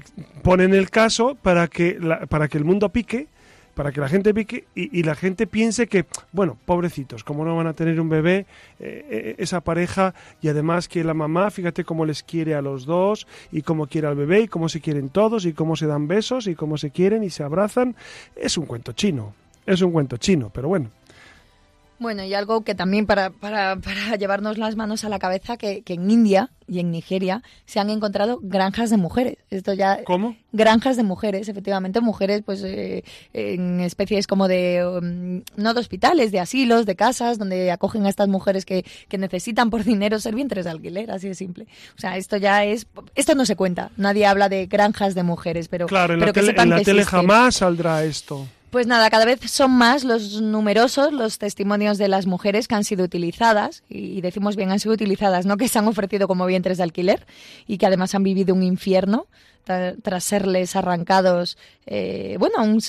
[0.43, 3.29] ponen el caso para que, la- para que el mundo pique,
[3.75, 7.57] para que la gente pique y, y la gente piense que, bueno, pobrecitos, como no
[7.57, 8.47] van a tener un bebé,
[8.81, 12.85] eh, eh, esa pareja, y además que la mamá, fíjate cómo les quiere a los
[12.85, 16.09] dos, y cómo quiere al bebé, y cómo se quieren todos, y cómo se dan
[16.09, 17.97] besos, y cómo se quieren y se abrazan.
[18.37, 19.35] Es un cuento chino,
[19.67, 20.91] es un cuento chino, pero bueno.
[22.03, 25.83] Bueno, y algo que también para, para, para llevarnos las manos a la cabeza, que,
[25.83, 29.39] que, en India y en Nigeria se han encontrado granjas de mujeres.
[29.51, 30.37] Esto ya ¿Cómo?
[30.51, 36.33] Granjas de mujeres, efectivamente, mujeres pues eh, en especies como de, um, no de hospitales,
[36.33, 40.35] de asilos, de casas, donde acogen a estas mujeres que, que necesitan por dinero ser
[40.35, 41.69] vientres de alquiler, así de simple.
[41.97, 43.93] O sea, esto ya es, esto no se cuenta.
[43.97, 46.79] Nadie habla de granjas de mujeres, pero, claro, en pero la que tele, en la
[46.79, 48.47] que tele jamás saldrá esto.
[48.73, 52.85] Pues nada, cada vez son más los numerosos los testimonios de las mujeres que han
[52.85, 56.79] sido utilizadas, y decimos bien han sido utilizadas, no que se han ofrecido como vientres
[56.79, 57.27] de alquiler
[57.67, 59.27] y que además han vivido un infierno
[59.67, 62.81] tra- tras serles arrancados, eh, bueno, aun,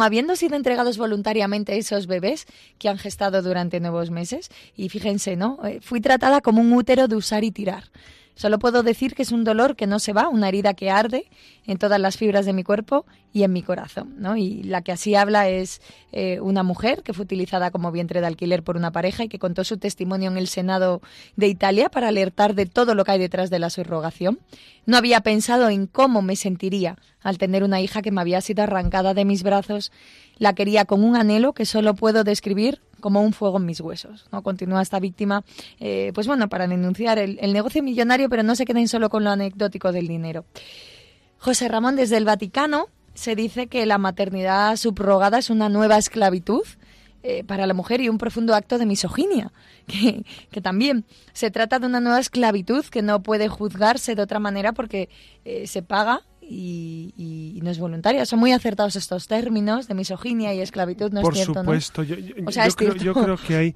[0.00, 2.46] habiendo sido entregados voluntariamente esos bebés
[2.78, 4.48] que han gestado durante nuevos meses.
[4.76, 5.58] Y fíjense, ¿no?
[5.64, 7.90] Eh, fui tratada como un útero de usar y tirar.
[8.34, 11.26] Solo puedo decir que es un dolor que no se va, una herida que arde
[11.66, 14.14] en todas las fibras de mi cuerpo y en mi corazón.
[14.18, 14.36] ¿no?
[14.36, 15.80] Y la que así habla es
[16.12, 19.38] eh, una mujer que fue utilizada como vientre de alquiler por una pareja y que
[19.38, 21.02] contó su testimonio en el Senado
[21.36, 24.40] de Italia para alertar de todo lo que hay detrás de la subrogación.
[24.86, 28.62] No había pensado en cómo me sentiría al tener una hija que me había sido
[28.62, 29.92] arrancada de mis brazos.
[30.38, 34.24] La quería con un anhelo que solo puedo describir como un fuego en mis huesos.
[34.32, 34.42] ¿no?
[34.42, 35.44] Continúa esta víctima,
[35.78, 39.30] eh, pues bueno, para denunciar el, negocio millonario, pero no se queden solo con lo
[39.30, 40.46] anecdótico del dinero.
[41.36, 46.62] José Ramón, desde el Vaticano se dice que la maternidad subrogada es una nueva esclavitud
[47.22, 49.52] eh, para la mujer y un profundo acto de misoginia,
[49.86, 54.38] que, que, también se trata de una nueva esclavitud que no puede juzgarse de otra
[54.38, 55.10] manera porque
[55.44, 58.26] eh, se paga y, y, no es voluntaria.
[58.26, 61.60] Son muy acertados estos términos de misoginia y esclavitud, ¿no Por es cierto?
[61.60, 62.08] supuesto, ¿no?
[62.08, 63.74] yo, yo, o sea, yo creo, yo creo que hay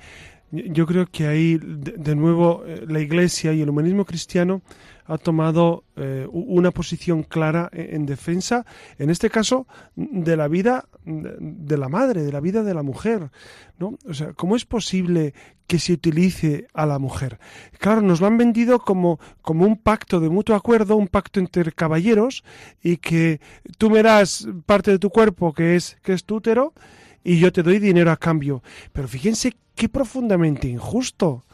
[0.53, 4.63] yo creo que ahí, de, de nuevo, eh, la Iglesia y el humanismo cristiano
[5.07, 8.65] ha tomado eh, una posición clara en, en, defensa,
[8.99, 13.31] en este caso, de la vida de, la madre, de la vida de la mujer.
[13.79, 13.97] ¿no?
[14.09, 15.33] O sea, ¿cómo es posible
[15.67, 17.39] que se utilice a la mujer?
[17.79, 21.73] Claro, nos lo han vendido como, como un pacto de mutuo acuerdo, un pacto entre
[21.73, 22.45] caballeros,
[22.83, 23.41] y que
[23.79, 26.75] tú me das parte de tu cuerpo que es, que es útero,
[27.23, 28.63] y yo te doy dinero a cambio.
[28.93, 31.45] Pero fíjense qué profundamente injusto.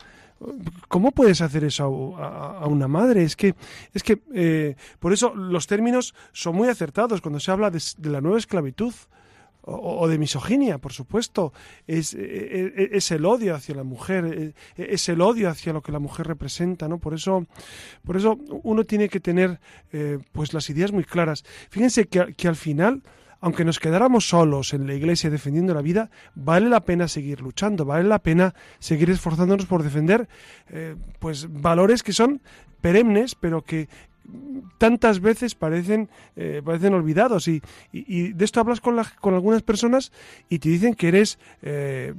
[0.89, 3.23] ¿Cómo puedes hacer eso a, a, una madre?
[3.23, 3.55] Es que,
[3.95, 8.21] es que eh, por eso los términos son muy acertados cuando se habla de la
[8.21, 8.93] nueva esclavitud
[9.63, 11.53] o, de misoginia, por supuesto.
[11.87, 15.99] Es, es, es, el odio hacia la mujer, es el odio hacia lo que la
[15.99, 16.99] mujer representa, ¿no?
[16.99, 17.47] Por eso,
[18.05, 19.61] por eso uno tiene que tener
[19.93, 21.45] eh, pues las ideas muy claras.
[21.71, 23.03] Fíjense que, que al final
[23.43, 27.85] aunque nos quedáramos solos en la iglesia defendiendo la vida, vale la pena seguir luchando,
[27.85, 30.29] vale la pena seguir esforzándonos por defender
[30.69, 32.41] eh, pues valores que son
[32.81, 33.89] perennes, pero que
[34.79, 37.49] tantas veces parecen, eh, parecen olvidados.
[37.49, 40.13] Y, y, de esto hablas con, la, con algunas personas
[40.49, 42.15] y te dicen que eres eh,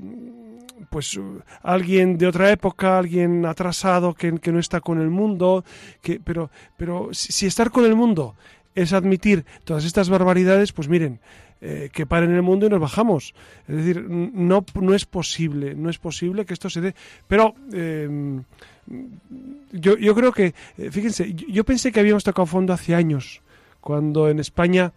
[0.89, 1.20] pues
[1.62, 5.63] alguien de otra época, alguien atrasado que, que no está con el mundo,
[6.02, 8.36] que, pero, pero si estar con el mundo
[8.76, 11.20] es admitir todas estas barbaridades, pues miren,
[11.62, 13.34] eh, que paren el mundo y nos bajamos.
[13.68, 16.96] Es decir, no, no es posible, no es posible que esto se dé.
[17.28, 18.42] Pero eh,
[19.72, 23.42] yo, yo creo que, eh, fíjense, yo, pensé que habíamos tocado fondo hace años,
[23.82, 24.94] cuando en España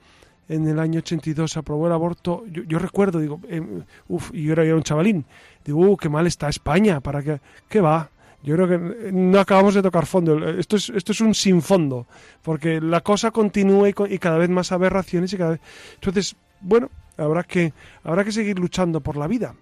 [0.48, 3.60] en el año 82 se aprobó el aborto, yo, yo recuerdo, digo, eh,
[4.08, 5.24] uff, y yo era, un chavalín,
[5.64, 8.10] digo, uh, qué mal está España, para que, ¿qué va?
[8.42, 10.48] Yo creo que no acabamos de tocar fondo.
[10.50, 12.06] Esto es, esto es un sin fondo,
[12.42, 15.60] porque la cosa continúa y, y cada vez más aberraciones y cada vez.
[15.94, 17.72] Entonces, bueno, habrá que,
[18.04, 19.54] habrá que seguir luchando por la vida.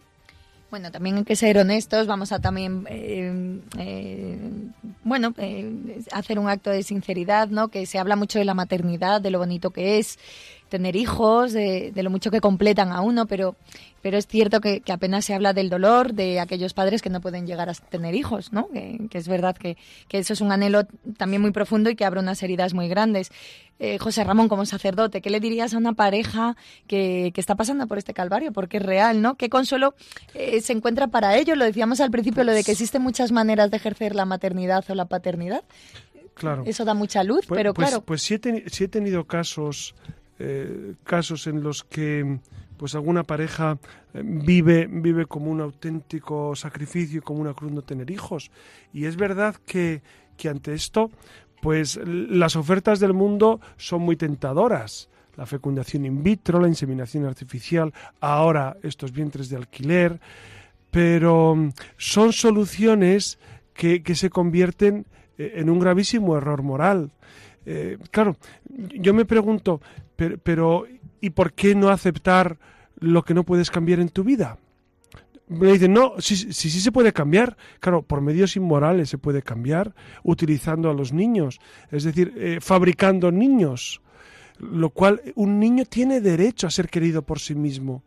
[0.70, 4.38] Bueno, también hay que ser honestos, vamos a también, eh, eh,
[5.04, 7.68] bueno, eh, hacer un acto de sinceridad, ¿no?
[7.68, 10.18] Que se habla mucho de la maternidad, de lo bonito que es
[10.70, 13.54] tener hijos, de, de lo mucho que completan a uno, pero,
[14.04, 17.22] pero es cierto que, que, apenas se habla del dolor de aquellos padres que no
[17.22, 18.68] pueden llegar a tener hijos, ¿no?
[18.68, 20.84] Que, que es verdad que, que, eso es un anhelo
[21.16, 23.32] también muy profundo y que abre unas heridas muy grandes.
[23.78, 26.54] Eh, José Ramón, como sacerdote, ¿qué le dirías a una pareja
[26.86, 28.52] que, que, está pasando por este calvario?
[28.52, 29.36] Porque es real, ¿no?
[29.36, 29.94] ¿Qué consuelo
[30.34, 31.56] eh, se encuentra para ello?
[31.56, 34.94] Lo decíamos al principio, lo de que existen muchas maneras de ejercer la maternidad o
[34.94, 35.64] la paternidad.
[36.34, 36.64] Claro.
[36.66, 38.04] Eso da mucha luz, pues, pero pues, claro.
[38.04, 39.94] Pues sí he, sí he tenido casos,
[40.38, 42.38] eh, casos en los que
[42.76, 43.78] pues alguna pareja
[44.12, 48.50] eh, vive, vive como un auténtico sacrificio, como una cruz no tener hijos.
[48.92, 50.02] Y es verdad que,
[50.37, 51.10] que ante esto,
[51.60, 55.08] pues las ofertas del mundo son muy tentadoras.
[55.37, 60.20] La fecundación in vitro, la inseminación artificial, ahora estos vientres de alquiler,
[60.90, 63.38] pero mm, son soluciones
[63.72, 65.06] que, que se convierten
[65.37, 67.10] en un gravísimo error moral.
[67.66, 68.37] Eh, claro,
[68.68, 69.81] yo me pregunto,
[70.16, 70.87] pero,
[71.20, 72.59] ¿y por qué no aceptar
[72.98, 74.59] lo que no puedes cambiar en tu vida?
[75.46, 77.57] me dicen, no, sí, sí se puede cambiar.
[77.81, 83.31] Claro, por medios inmorales se puede cambiar, utilizando a los niños, es decir, eh, fabricando
[83.31, 84.00] niños,
[84.59, 88.03] lo cual un niño tiene derecho a ser querido por sí mismo.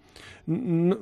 [0.47, 0.97] No,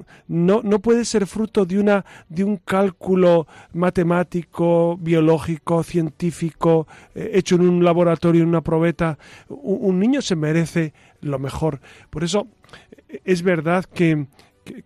[0.64, 7.62] no, puede ser fruto de, una, de un cálculo matemático, biológico, científico, eh, hecho en
[7.62, 9.20] un laboratorio, en una probeta.
[9.48, 11.80] Un, niño se merece lo mejor.
[12.10, 12.48] Por eso
[13.08, 14.26] eh, es verdad que,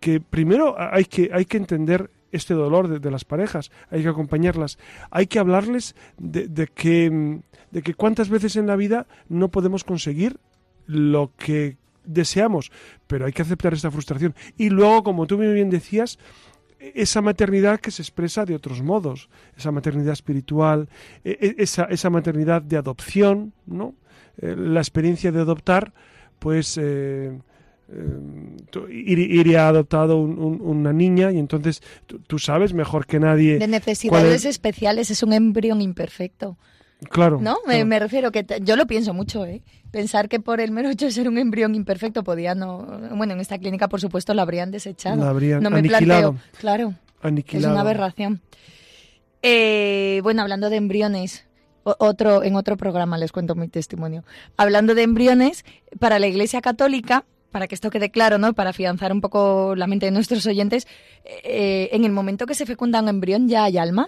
[0.01, 4.77] que, primero hay que, hay que entender este dolor de, las parejas, hay que acompañarlas,
[5.09, 7.39] hay que hablarles de, que,
[7.71, 10.37] de que cuántas veces en la vida no podemos conseguir
[10.85, 12.71] lo que deseamos,
[13.07, 14.35] pero hay que aceptar esta frustración.
[14.57, 16.19] Y luego, como tú muy bien decías,
[16.79, 20.89] esa maternidad que se expresa de otros modos, esa maternidad espiritual,
[21.23, 23.95] e, e, esa, esa maternidad de adopción, ¿no?
[24.41, 25.93] Eh, la experiencia de adoptar,
[26.39, 27.37] pues eh,
[27.91, 31.81] eh, iría adoptado una niña y entonces
[32.27, 33.59] tú, sabes mejor que nadie.
[33.59, 36.57] De necesidades especiales, es un embrión imperfecto.
[37.09, 37.39] Claro.
[37.41, 37.59] ¿No?
[37.65, 39.61] Me, refiero que yo lo pienso mucho, ¿eh?
[39.89, 42.85] Pensar que por el mero hecho de ser un embrión imperfecto podía no.
[43.15, 45.15] Bueno, en esta clínica, por supuesto, lo habrían desechado.
[45.15, 46.33] Lo habrían no me aniquilado.
[46.33, 46.59] planteo.
[46.59, 46.93] Claro.
[47.21, 48.41] Es una aberración.
[49.41, 51.45] Eh, bueno, hablando de embriones,
[51.83, 54.23] otro, en otro programa les cuento mi testimonio.
[54.57, 55.65] Hablando de embriones,
[55.99, 58.53] para la Iglesia Católica, para que esto quede claro, ¿no?
[58.53, 60.87] Para afianzar un poco la mente de nuestros oyentes,
[61.43, 64.07] eh, en el momento que se fecunda un embrión ya hay alma.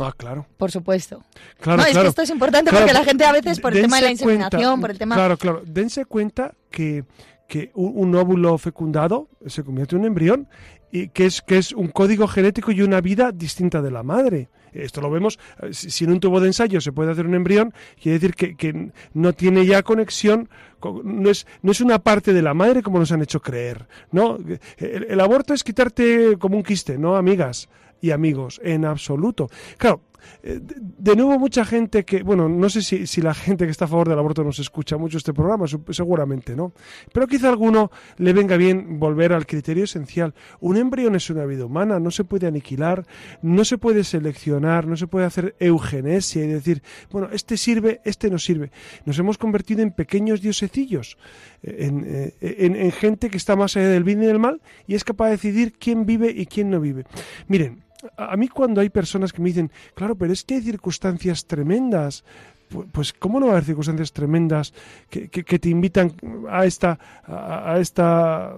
[0.00, 0.46] Ah, claro.
[0.56, 1.22] Por supuesto.
[1.60, 3.96] Claro, no, es que esto es importante porque la gente a veces por el tema
[3.96, 5.14] de la inseminación, por el tema...
[5.14, 5.62] Claro, claro.
[5.66, 7.04] Dense cuenta que,
[7.48, 10.48] que un, óvulo fecundado se convierte en un embrión
[10.90, 14.48] y que es, que es un código genético y una vida distinta de la madre.
[14.72, 17.74] Esto lo vemos, eh, si en un tubo de ensayo se puede hacer un embrión,
[18.00, 20.48] quiere decir que, que no tiene ya conexión
[21.04, 24.38] no es, no es una parte de la madre como nos han hecho creer, ¿no?
[24.78, 27.68] El, aborto es quitarte como un quiste, ¿no, amigas
[28.02, 28.60] y amigos?
[28.62, 29.48] En absoluto.
[29.78, 30.02] Claro,
[30.42, 33.84] eh, de nuevo mucha gente que, bueno, no sé si, si, la gente que está
[33.84, 36.72] a favor del aborto nos escucha mucho este programa, seguramente, ¿no?
[37.12, 40.34] Pero quizá a alguno le venga bien volver al criterio esencial.
[40.60, 43.06] Un embrión es una vida humana, no se puede aniquilar,
[43.42, 48.30] no se puede seleccionar, no se puede hacer eugenesia y decir, bueno, este sirve, este
[48.30, 48.70] no sirve.
[49.04, 51.18] Nos hemos convertido en pequeños diosecillos,
[51.62, 54.94] en, eh, en, en gente que está más allá del bien y del mal y
[54.94, 57.04] es capaz de decidir quién vive y quién no vive.
[57.46, 57.82] Miren,
[58.16, 62.24] a mí cuando hay personas que me dicen, claro, pero es que hay circunstancias tremendas,
[62.90, 64.72] pues ¿cómo no va a haber circunstancias tremendas
[65.10, 66.12] que, te invitan
[66.48, 68.56] a esta, a, esta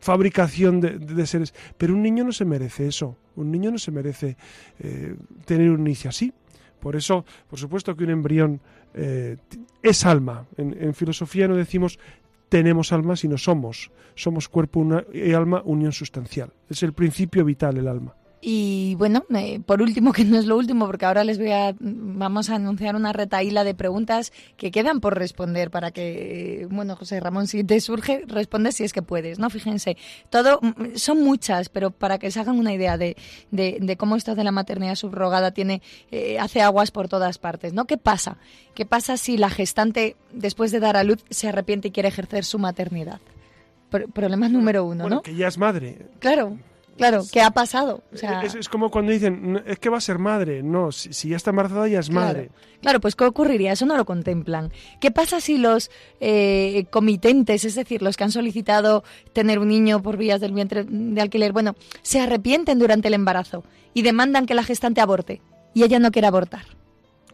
[0.00, 1.54] fabricación de, seres?
[1.78, 4.36] Pero un niño no se merece eso, un niño no se merece
[4.80, 6.32] eh, tener un inicio así.
[6.80, 8.60] Por eso, por supuesto que un embrión
[8.92, 9.36] eh,
[9.82, 10.46] es alma.
[10.56, 12.00] En, en, filosofía no decimos
[12.48, 13.90] tenemos alma, sino somos.
[14.14, 16.52] Somos cuerpo y alma, unión sustancial.
[16.68, 18.14] Es el principio vital el alma.
[18.44, 19.24] Y bueno,
[19.66, 22.96] por último, que no es lo último, porque ahora les voy a, vamos a anunciar
[22.96, 27.80] una retaíla de preguntas que quedan por responder para que, bueno, José Ramón, si te
[27.80, 29.48] surge, responde si es que puedes, ¿no?
[29.48, 29.96] Fíjense,
[30.28, 30.60] todo,
[30.96, 33.16] son muchas, pero para que se hagan una idea de,
[33.52, 37.84] de, cómo esto de la maternidad subrogada tiene, eh, hace aguas por todas partes, ¿no?
[37.84, 38.38] ¿Qué pasa?
[38.74, 42.44] ¿Qué pasa si la gestante, después de dar a luz, se arrepiente y quiere ejercer
[42.44, 43.20] su maternidad?
[44.14, 45.20] problema número uno, ¿no?
[45.20, 46.06] Que ya es madre.
[46.18, 46.56] Claro.
[46.96, 48.02] Claro, ¿qué ha pasado?
[48.12, 50.62] es, como cuando dicen, es que va a ser madre.
[50.62, 52.50] No, si, ya está embarazada ya es madre.
[52.80, 53.72] Claro, pues ¿qué ocurriría?
[53.72, 54.72] Eso no lo contemplan.
[55.00, 60.02] ¿Qué pasa si los eh, comitentes, es decir, los que han solicitado tener un niño
[60.02, 64.54] por vías del vientre de alquiler, bueno, se arrepienten durante el embarazo y demandan que
[64.54, 65.40] la gestante aborte
[65.74, 66.64] y ella no quiere abortar?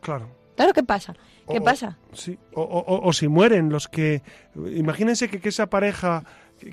[0.00, 0.28] Claro.
[0.56, 1.14] Claro, ¿qué pasa?
[1.50, 1.96] ¿Qué pasa?
[2.12, 4.22] Sí, o, si mueren los que...
[4.54, 6.24] Imagínense que, esa pareja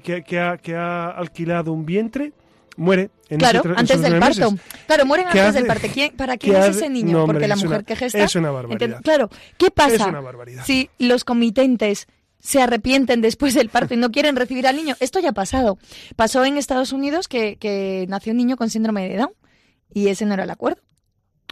[0.03, 2.33] que, ha, que ha alquilado un vientre
[2.77, 4.55] muere en claro, antes del parto.
[4.87, 5.87] Claro, mueren antes del parto.
[6.17, 7.25] ¿Para quién es ese niño?
[7.25, 8.23] Porque la mujer que gesta.
[8.23, 9.01] Es una barbaridad.
[9.01, 10.13] claro, ¿qué pasa
[10.63, 12.07] si los comitentes
[12.39, 14.95] se arrepienten después del parto y no quieren recibir al niño?
[14.99, 15.77] Esto ya ha pasado.
[16.15, 19.33] Pasó en Estados Unidos que, que nació un niño con síndrome de Down
[19.93, 20.81] y ese no era el acuerdo.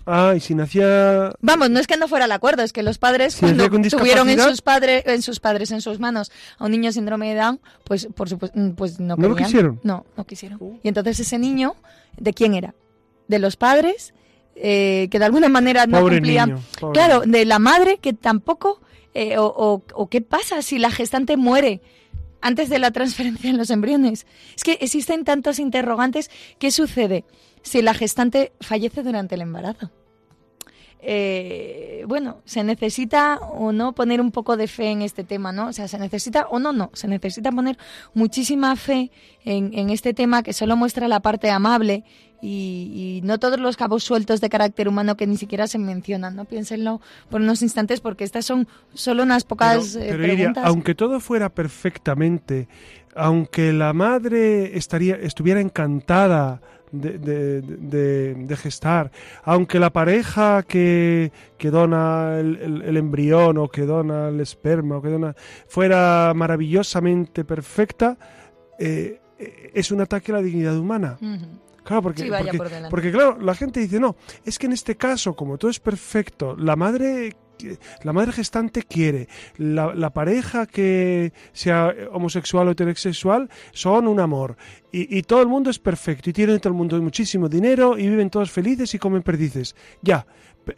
[0.05, 1.33] Ah, y si nacía...
[1.39, 4.39] Vamos, no es que no fuera el acuerdo, es que los padres cuando tuvieron en
[4.39, 8.07] sus, padres, en sus padres, en sus manos, a un niño síndrome de Down, pues
[8.13, 9.79] por supuesto, mm, pues no, ¿No lo quisieron?
[9.83, 10.57] No, no quisieron.
[10.59, 10.77] Uh.
[10.83, 11.75] Y entonces ese niño,
[12.17, 12.75] ¿de quién era?
[13.29, 14.13] De los padres,
[14.55, 16.59] eh, que de alguna manera no cumplían...
[16.93, 18.81] claro, de la madre que tampoco...
[19.15, 21.81] Eh, o, o qué pasa si la gestante muere
[22.41, 24.27] antes de la transferencia en los embriones.
[24.55, 26.31] Es que existen tantos interrogantes.
[26.59, 27.23] ¿Qué sucede?
[27.63, 29.89] Si la gestante fallece durante el embarazo.
[31.05, 35.67] eh, bueno, se necesita o no poner un poco de fe en este tema, ¿no?
[35.67, 37.77] O sea, se necesita o no, no, se necesita poner
[38.13, 39.11] muchísima fe
[39.43, 42.05] en, este tema que solo muestra la parte amable
[42.41, 46.45] y, no todos los cabos sueltos de carácter humano que ni siquiera se mencionan, ¿no?
[46.45, 50.63] Piénsenlo por unos instantes porque estas son solo unas pocas pero, eh, preguntas.
[50.65, 52.69] aunque todo fuera perfectamente,
[53.13, 56.61] aunque la madre estaría, estuviera encantada
[56.93, 59.11] de, gestar.
[59.43, 65.09] Aunque la pareja que, que dona el, embrión o que dona el esperma o que
[65.09, 65.35] dona
[65.67, 68.17] fuera maravillosamente perfecta,
[68.79, 69.19] eh,
[69.73, 71.17] es un ataque a la dignidad humana.
[71.83, 72.31] Claro, porque,
[72.89, 74.15] porque, claro, la gente dice, no,
[74.45, 77.35] es que en este caso, como todo es perfecto, la madre
[78.03, 79.27] la madre gestante quiere,
[79.57, 84.57] la, pareja que sea homosexual o heterosexual son un amor
[84.91, 88.29] y, todo el mundo es perfecto y tienen todo el mundo muchísimo dinero y viven
[88.29, 89.75] todos felices y comen perdices.
[90.01, 90.25] Ya,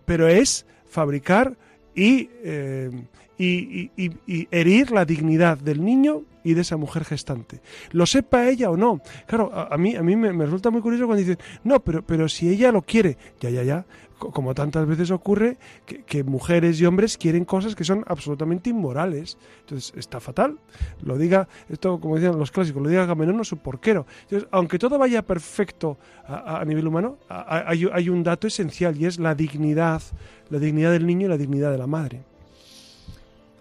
[0.06, 1.58] pero es fabricar
[1.94, 2.92] y, eh,
[3.38, 7.60] y, herir la dignidad del niño y de esa mujer gestante.
[7.92, 9.02] Lo sepa ella o no.
[9.28, 12.30] Claro, a, mí, a mí me, me, resulta muy curioso cuando dicen, no, pero, pero
[12.30, 13.86] si ella lo quiere, ya, ya, ya,
[14.18, 19.38] como tantas veces ocurre, que, mujeres y hombres quieren cosas que son absolutamente inmorales.
[19.62, 20.58] Entonces, está fatal.
[21.02, 24.06] Lo diga, esto como decían los clásicos, lo diga Gamenón o su porquero.
[24.24, 25.98] Entonces, aunque todo vaya perfecto
[26.28, 30.02] a, nivel humano, hay, hay un dato esencial y es la dignidad,
[30.50, 32.24] la dignidad del niño y la dignidad de la madre.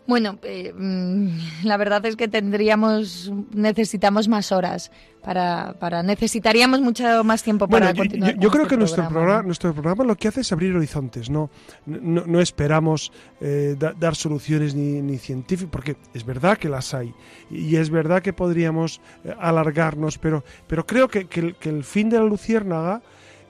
[0.07, 4.91] Bueno, eh, mm, la verdad es que tendríamos, necesitamos más horas
[5.23, 8.39] para, para necesitaríamos mucho más tiempo para continuar.
[8.39, 11.49] Yo, creo este que nuestro programa, nuestro programa lo que hace es abrir horizontes, no,
[11.87, 17.15] no, esperamos eh, dar soluciones ni, ni científicas, porque es verdad que las hay
[17.51, 22.19] y es verdad que podríamos eh, alargarnos, pero, pero creo que, que, el, fin de
[22.19, 23.01] la luciérnaga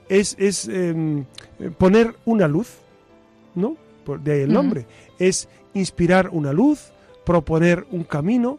[0.07, 1.25] es, es em,
[1.77, 2.77] poner una luz,
[3.55, 3.75] ¿no?
[4.23, 4.85] De ahí el nombre.
[5.17, 6.91] Es inspirar una luz,
[7.23, 8.57] proponer un camino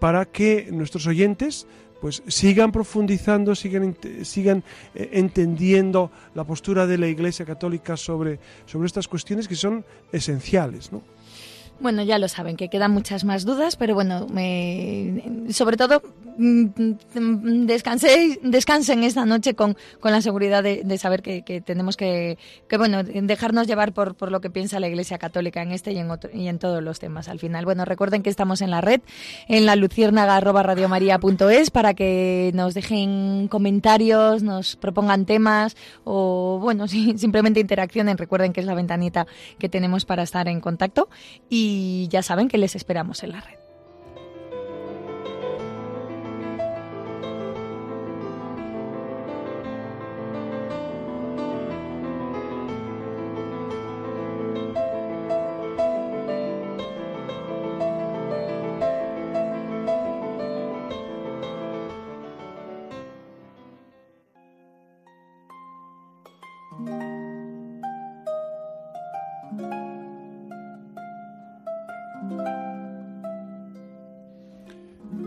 [0.00, 1.66] para que nuestros oyentes
[2.00, 4.62] pues sigan profundizando, sigan, sigan
[4.94, 10.92] eh, entendiendo la postura de la Iglesia Católica sobre, sobre estas cuestiones que son esenciales,
[10.92, 11.02] ¿no?
[11.78, 14.26] Bueno, ya lo saben, que quedan muchas más dudas, pero bueno,
[15.50, 16.00] sobre todo
[16.38, 23.04] mm, descansen esta noche con, con la seguridad de, saber que, tenemos que, que, bueno,
[23.04, 26.30] dejarnos llevar por, por lo que piensa la Iglesia Católica en este y en, otro,
[26.32, 27.66] y en todos los temas al final.
[27.66, 29.02] Bueno, recuerden que estamos en la red,
[29.46, 38.16] en la luciérnaga.radiomaría.es para que nos dejen comentarios, nos propongan temas o, bueno, simplemente interaccionen.
[38.16, 39.26] Recuerden que es la ventanita
[39.58, 41.10] que tenemos para estar en contacto
[41.50, 43.65] y y ya saben que les esperamos en la red.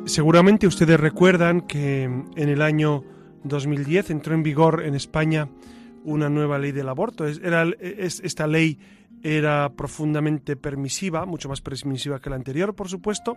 [0.10, 3.03] Seguramente ustedes recuerdan que en el año
[3.43, 5.49] 2010 entró en vigor en España
[6.03, 7.28] una nueva ley del aborto.
[7.28, 8.80] Esta ley
[9.22, 13.36] era profundamente permisiva, mucho más permisiva que la anterior, por supuesto,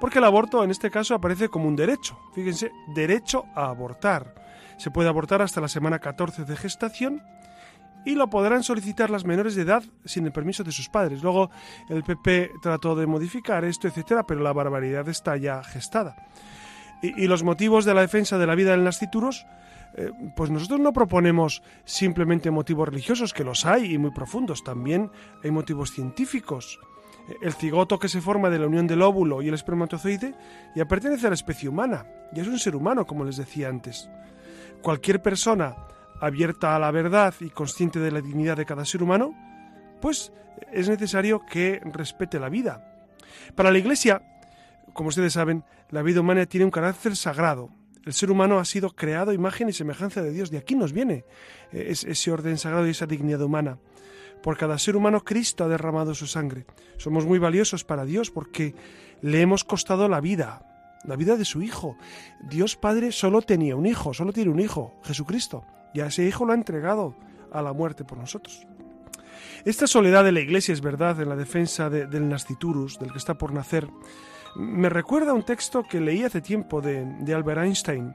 [0.00, 2.16] porque el aborto en este caso aparece como un derecho.
[2.36, 4.36] Fíjense, derecho a abortar.
[4.78, 7.20] Se puede abortar hasta la semana 14 de gestación
[8.04, 11.22] y lo podrán solicitar las menores de edad sin el permiso de sus padres.
[11.22, 11.50] Luego
[11.88, 16.16] el PP trató de modificar esto, etcétera, pero la barbaridad está ya gestada.
[17.02, 19.44] Y, los motivos de la defensa de la vida en los nascituros,
[19.96, 25.10] eh, pues nosotros no proponemos simplemente motivos religiosos, que los hay y muy profundos, también
[25.42, 26.78] hay motivos científicos.
[27.40, 30.34] El cigoto que se forma de la unión del óvulo y el espermatozoide
[30.76, 34.08] ya pertenece a la especie humana, y es un ser humano, como les decía antes.
[34.80, 35.74] Cualquier persona
[36.22, 39.34] abierta a la verdad y consciente de la dignidad de cada ser humano,
[40.00, 40.32] pues
[40.72, 43.04] es necesario que respete la vida.
[43.56, 44.22] Para la Iglesia,
[44.92, 47.70] como ustedes saben, la vida humana tiene un carácter sagrado.
[48.06, 50.50] El ser humano ha sido creado imagen y semejanza de Dios.
[50.50, 51.24] De aquí nos viene
[51.72, 53.78] eh, ese orden sagrado y esa dignidad humana.
[54.44, 56.66] Por cada ser humano Cristo ha derramado su sangre.
[56.98, 58.76] Somos muy valiosos para Dios porque
[59.22, 60.62] le hemos costado la vida,
[61.04, 61.96] la vida de su Hijo.
[62.48, 65.64] Dios Padre solo tenía un hijo, solo tiene un hijo, Jesucristo
[65.94, 67.14] y a ese Hijo lo ha entregado
[67.52, 68.66] a la muerte por nosotros.
[69.64, 73.34] Esta soledad de la Iglesia es verdad en la defensa del nasciturus, del que está
[73.34, 73.88] por nacer.
[74.56, 78.14] Me recuerda un texto que leí hace tiempo de, Albert Einstein.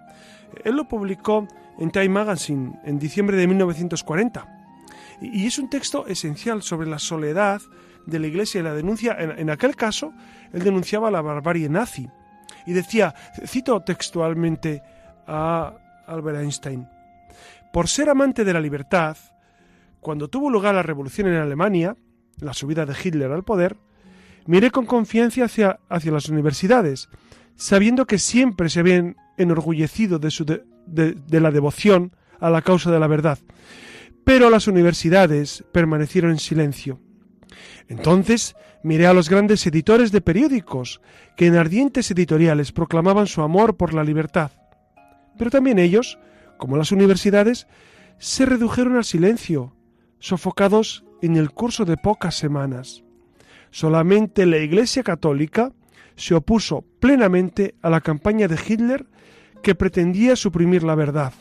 [0.64, 1.48] Él lo publicó
[1.80, 4.46] en Time Magazine en diciembre de 1940.
[5.22, 7.62] Y es un texto esencial sobre la soledad
[8.06, 9.16] de la Iglesia y la denuncia.
[9.18, 10.14] En, aquel caso,
[10.52, 12.10] él denunciaba la barbarie nazi
[12.66, 13.16] y decía,
[13.46, 14.84] cito textualmente
[15.26, 15.74] a
[16.06, 16.88] Albert Einstein,
[17.78, 19.18] por ser amante de la libertad,
[20.00, 21.96] cuando tuvo lugar la revolución en Alemania,
[22.40, 23.78] la subida de Hitler al poder,
[24.48, 27.08] miré con confianza hacia, hacia las universidades,
[27.56, 33.00] sabiendo que siempre se habían enorgullecido de, su de la devoción a la causa de
[33.00, 33.38] la verdad.
[34.24, 37.00] Pero las universidades permanecieron en silencio.
[37.88, 41.00] Entonces miré a los grandes editores de periódicos,
[41.36, 44.50] que en ardientes editoriales proclamaban su amor por la libertad.
[45.38, 46.18] Pero también ellos,
[46.58, 47.68] como las universidades,
[48.18, 49.76] se redujeron al silencio,
[50.20, 53.04] sofocados en el curso de pocas semanas.
[53.72, 55.74] Solamente la Iglesia Católica
[56.16, 59.06] se opuso plenamente a la campaña de Hitler
[59.62, 61.34] que pretendía suprimir la verdad.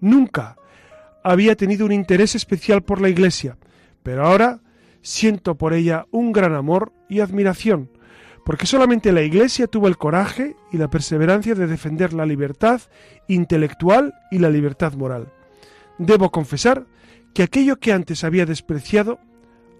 [0.00, 0.56] Nunca
[1.24, 3.58] había tenido un interés especial por la Iglesia,
[4.02, 4.60] pero ahora
[5.02, 7.90] siento por ella un gran amor y admiración,
[8.46, 12.80] porque solamente la Iglesia tuvo el coraje y la perseverancia de defender la libertad
[13.26, 15.32] intelectual y la libertad moral.
[15.98, 16.86] Debo confesar
[17.34, 19.18] que aquello que antes había despreciado,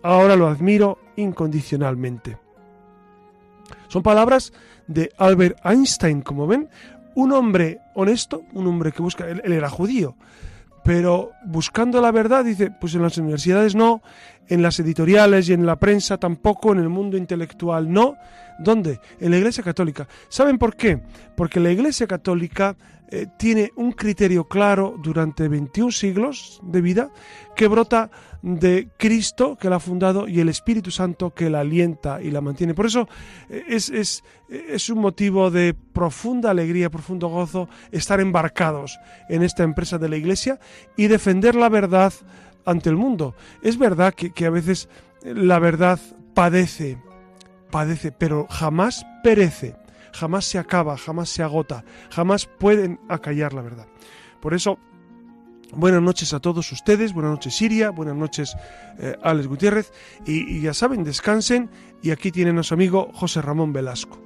[0.03, 2.39] ahora lo admiro incondicionalmente.
[3.87, 4.53] Son palabras
[4.89, 6.69] de Albert Einstein, como ven,
[7.15, 10.17] un hombre honesto, un hombre que busca, él, era judío,
[10.87, 14.03] pero buscando la verdad, dice, pues en las universidades no,
[14.49, 18.17] en las editoriales y en la prensa tampoco, en el mundo intelectual no.
[18.61, 19.01] ¿Dónde?
[19.21, 20.07] En la Iglesia Católica.
[20.29, 21.01] ¿Saben por qué?
[21.35, 22.77] Porque la Iglesia Católica
[23.09, 27.11] eh, tiene un criterio claro durante 21 siglos de vida
[27.55, 28.11] que brota
[28.43, 32.41] de Cristo que la ha fundado y el Espíritu Santo que la alienta y la
[32.41, 32.75] mantiene.
[32.75, 33.09] Por eso
[33.49, 38.99] eh, es, es, es un motivo de profunda alegría, profundo gozo estar embarcados
[39.29, 40.59] en esta empresa de la Iglesia
[40.97, 42.13] y defender la verdad
[42.65, 43.37] ante el mundo.
[43.63, 44.89] Es verdad que, que a veces
[45.23, 46.01] la verdad
[46.35, 46.99] padece,
[47.71, 49.77] padece, pero jamás perece
[50.17, 53.87] jamás se acaba, jamás se agota, jamás pueden acallar la verdad.
[54.41, 54.79] Por eso,
[55.73, 58.57] buenas noches a todos ustedes, buenas noches Siria, buenas noches
[58.99, 59.93] eh, Alex Gutiérrez,
[60.25, 61.71] y, y ya saben, descansen,
[62.03, 64.26] y aquí tiene nuestro amigo José Ramón Velasco.